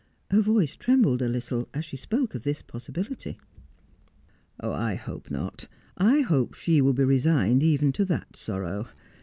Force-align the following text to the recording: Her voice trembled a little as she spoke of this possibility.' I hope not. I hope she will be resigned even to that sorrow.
Her 0.31 0.41
voice 0.41 0.75
trembled 0.75 1.21
a 1.21 1.29
little 1.29 1.69
as 1.75 1.85
she 1.85 1.95
spoke 1.95 2.33
of 2.33 2.41
this 2.41 2.63
possibility.' 2.63 3.37
I 4.59 4.95
hope 4.95 5.29
not. 5.29 5.67
I 5.95 6.21
hope 6.21 6.55
she 6.55 6.81
will 6.81 6.93
be 6.93 7.03
resigned 7.03 7.61
even 7.61 7.91
to 7.91 8.05
that 8.05 8.35
sorrow. 8.35 8.87